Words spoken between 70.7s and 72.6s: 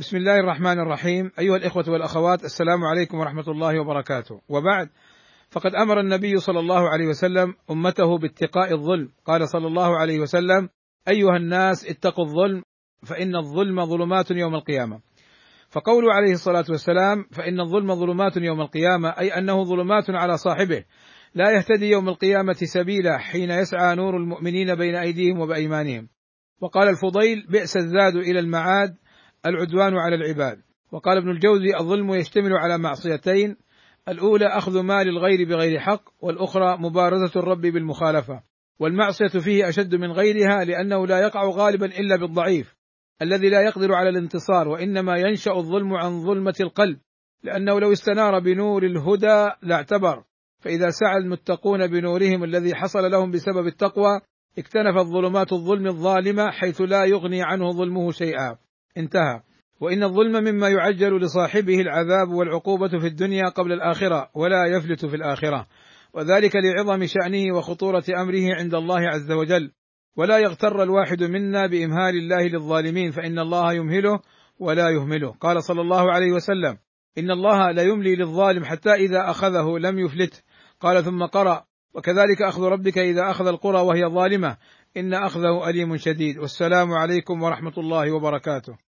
الواحد منا بإمهال الله